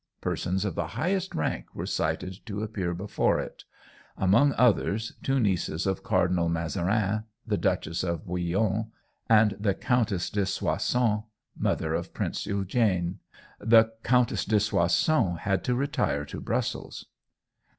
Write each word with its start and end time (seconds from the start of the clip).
Persons 0.19 0.65
of 0.65 0.73
the 0.73 0.87
highest 0.97 1.35
rank 1.35 1.75
were 1.75 1.85
cited 1.85 2.43
to 2.47 2.63
appear 2.63 2.95
before 2.95 3.39
it; 3.39 3.65
among 4.17 4.55
others, 4.57 5.13
two 5.21 5.39
nieces 5.39 5.85
of 5.85 6.01
Cardinal 6.01 6.49
Mazarin, 6.49 7.25
the 7.45 7.55
Duchess 7.59 8.03
of 8.03 8.25
Bouillon, 8.25 8.91
and 9.29 9.55
the 9.59 9.75
Countess 9.75 10.31
de 10.31 10.47
Soissons, 10.47 11.25
mother 11.55 11.93
of 11.93 12.15
Prince 12.15 12.47
Eugène. 12.47 13.17
The 13.59 13.93
Countess 14.01 14.43
de 14.43 14.59
Soissons 14.59 15.37
had 15.41 15.63
to 15.65 15.75
retire 15.75 16.25
to 16.25 16.41
Brussels. 16.41 17.05